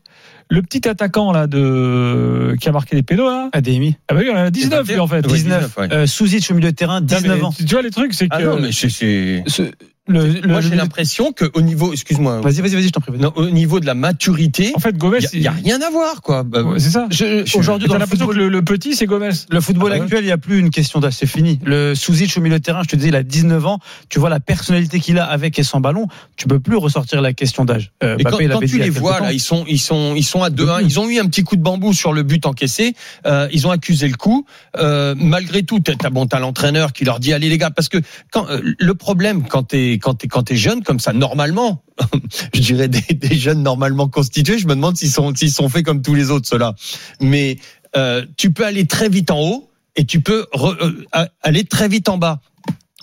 [0.51, 3.49] le petit attaquant là de qui a marqué des pénaux là.
[3.53, 3.97] Ademi.
[4.09, 5.27] Ah bah oui, on a 19 lui en fait.
[5.27, 5.77] Ouais, 19.
[5.79, 5.89] ouais.
[5.93, 7.55] Euh, Souzic au milieu de terrain, Non, mais 19 ans.
[7.57, 9.43] Tu vois les trucs, c'est que Ah non, mais c'est- c'est.
[9.47, 9.63] Ce-
[10.07, 13.13] le, le- Moi, j'ai le- l'impression qu'au niveau, excuse-moi, Vas-y, vas-y, vas-y, je t'en prie.
[13.19, 16.21] non, au niveau de la maturité, en fait Gomez, il n'y a, rien à voir,
[16.21, 16.43] quoi.
[16.43, 17.07] Bah, Ouais, c'est ça.
[17.11, 19.31] Je- Aujourd'hui, dans le l'impression que football, le, le petit c'est Gomez.
[19.51, 20.03] le football Ah ouais.
[20.03, 21.59] actuel, il n'y a plus une question d'âge, c'est fini.
[21.65, 23.79] Le Souzic au milieu de terrain, je te disais, il a 19 ans.
[24.11, 26.07] Tu vois la personnalité qu'il a avec et sans ballon.
[26.37, 27.93] Tu peux plus ressortir la question d'âge.
[28.03, 30.43] Euh, Et quand, quand tu y les vois là, ils sont ils sont ils sont
[30.43, 30.83] à 2-1.
[30.85, 32.95] Ils ont eu un petit coup de bambou sur le but encaissé.
[33.27, 34.45] Euh, ils ont accusé le coup.
[34.77, 37.89] Euh, malgré tout, t'as t'as- bon t'as l'entraîneur qui leur dit allez les gars parce
[37.89, 37.99] que
[38.31, 41.83] quand euh, le problème quand t'es quand t'es quand t'es jeune comme ça normalement,
[42.55, 46.03] je dirais des, jeunes normalement constitués, je me demande s'ils sont s'ils sont faits comme
[46.03, 46.75] tous les autres ceux-là.
[47.21, 47.59] Mais
[47.97, 52.09] euh, tu peux aller très vite en haut et tu peux euh, aller très vite
[52.09, 52.41] en bas.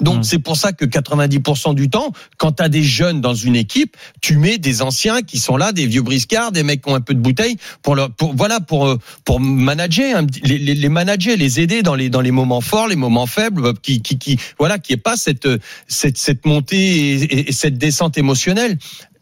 [0.01, 0.23] Donc Mmh.
[0.23, 3.95] c'est pour ça que 90% du temps, quand tu as des jeunes dans une équipe,
[4.21, 7.01] tu mets des anciens qui sont là, des vieux briscards, des mecs qui ont un
[7.01, 10.89] peu de bouteille pour leur, pour voilà pour euh, pour manager petit- les, les, les
[10.89, 14.17] manager, les aider dans les dans les moments forts, les moments faibles, euh, qui qui
[14.17, 18.17] qui voilà qui est pas cette euh, cette cette montée et, et- et cette descente
[18.17, 18.77] émotionnelle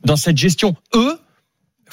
[0.05, 0.75] dans cette gestion.
[0.95, 1.19] Eux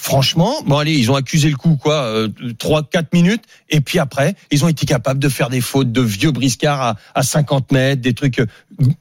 [0.06, 2.28] Franchement, bon allez, ils ont accusé le coup quoi, euh,
[2.60, 6.00] trois quatre minutes, et puis après, ils ont été capables de faire des fautes de
[6.00, 8.46] vieux briscards à, à 50 mètres, des trucs euh,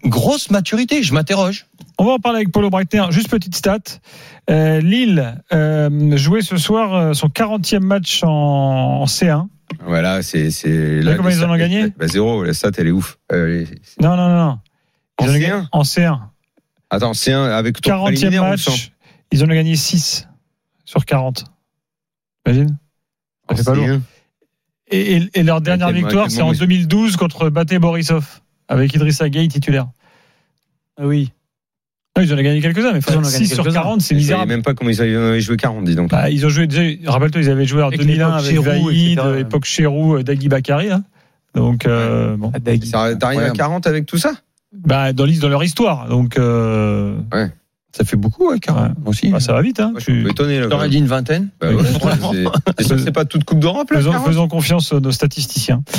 [0.04, 1.04] grosse maturité.
[1.04, 1.68] Je m'interroge.
[2.00, 3.04] On va en parler avec Paulo Breitner.
[3.12, 3.78] Juste petite stat.
[4.50, 9.46] Euh, Lille euh, jouait ce soir euh, son 40e match en, en C1.
[9.86, 10.50] Voilà, c'est.
[11.18, 13.20] combien ils en ont gagné bah, Zéro, la stat, elle est ouf.
[13.32, 13.66] Euh, les-
[14.02, 14.46] Non, non, non.
[14.46, 14.60] non.
[15.22, 16.20] Ils En en ont gagné- C1 En C1.
[16.90, 18.92] Attends, c'est un avec ton 40e préliminaire ou match.
[19.32, 20.28] Ils en ont gagné 6
[20.86, 21.46] sur 40.
[22.48, 22.78] Imagine
[23.50, 23.86] Ça fait pas lourd.
[23.88, 24.00] C1.
[24.92, 29.30] Et, et- et leur dernière victoire, c'est en moment 2012 contre Baté Borisov, avec Idrissa
[29.30, 29.88] Gueye titulaire.
[30.98, 31.32] Ah oui.
[32.16, 33.82] Non, ils en ont gagné quelques-uns, mais Ils en ont gagné 6 sur quelques-uns.
[33.82, 34.50] 40, c'est Je voyais misérable.
[34.50, 36.12] même pas comment ils avaient joué 40, dis donc.
[36.12, 39.22] Bah, ils ont joué, déjà, rappelle-toi, ils avaient joué en Avec 2001 l'époque avec Vaïd,
[39.40, 40.92] époque Chérou, Dagui Bakary.
[40.92, 41.04] Hein.
[41.56, 42.52] Donc, euh, bon.
[42.54, 43.58] Ah, T'arrives à Incroyable.
[43.58, 44.34] 40 avec tout ça?
[44.72, 46.08] Bah, dans, dans leur histoire.
[46.08, 47.18] Donc, euh,
[47.96, 48.56] Ça fait beaucoup, ouais.
[48.56, 48.74] Ouais.
[48.74, 49.30] Moi aussi.
[49.30, 49.80] bah, ça va vite.
[49.80, 49.92] Hein.
[49.92, 50.60] Moi, Je suis un Tu- étonné.
[50.60, 50.90] Là, même.
[50.90, 51.48] dit une vingtaine.
[51.62, 51.84] Bah ouais,
[52.80, 54.28] c'est- pas toute Coupe d'Europe là Faisons, 40?
[54.28, 55.84] faisons confiance à nos statisticiens.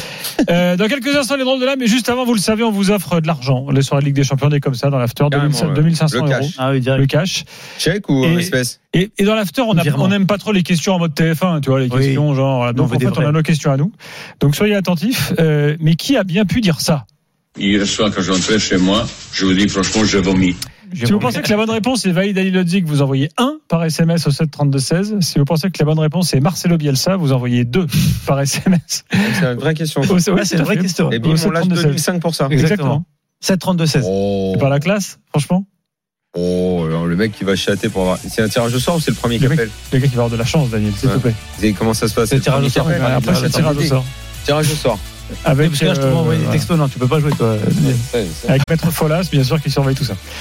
[0.50, 2.70] Euh, dans quelques instants, les drôles de là, mais juste avant, vous le savez, on
[2.70, 3.66] vous offre de l'argent.
[3.70, 5.74] Les soirées de Ligue des Champions, on est comme ça, dans l'after, Carrément, 2500 ouais.
[5.74, 6.28] 2500 Le euros.
[6.40, 6.54] cash.
[6.58, 7.44] Ah oui, Le cash.
[7.78, 10.92] Chèque ou Et- espèce Et, et dans l'after, on on n'aime pas trop les questions
[10.94, 11.98] en mode TF1, tu vois, les Oui.
[12.00, 12.66] questions genre.
[12.68, 13.90] on Donc en fait, on a nos questions à nous.
[14.40, 15.32] Donc soyez attentifs.
[15.40, 17.06] Euh, mais qui a bien pu dire ça?
[17.58, 20.54] Hier soir, quand j'entrais chez moi, je vous dis franchement, je vomis.
[20.94, 23.84] Si vous pensez que la bonne réponse est Vaïd Ali Lodzik, vous envoyez 1 par
[23.84, 25.20] SMS au 732-16.
[25.20, 27.86] Si vous pensez que la bonne réponse est Marcelo Bielsa, vous envoyez 2
[28.26, 29.04] par SMS.
[29.10, 30.00] C'est une vraie question.
[30.02, 31.10] Au- ouais, Ouais, c'est une vraie question.
[31.10, 32.48] Et bim, on lâche 2005 pour ça.
[32.50, 33.04] Exactement.
[33.44, 34.02] 7-32-16.
[34.04, 35.66] Oh, C'est pas la classe, franchement.
[36.36, 38.18] oh alors, le mec qui va chatter pour avoir.
[38.26, 40.14] C'est un tirage au sort ou c'est le premier qui Le appelle Le gars qui
[40.14, 41.20] va avoir de la chance, Daniel, s'il te Ouais.
[41.20, 41.34] plaît.
[41.62, 43.82] Et Comment ça se passe C'est le tirage au sort, Après, c'est le tirage au
[43.82, 44.04] sort.
[44.44, 44.98] Tirage au sort.
[45.44, 47.32] Avec, Parce que là, je te euh, envoyer des textos, non, tu peux pas jouer,
[47.32, 47.56] toi.
[48.14, 50.14] Ouais, Avec Maître Folas, bien sûr, qui surveille tout ça.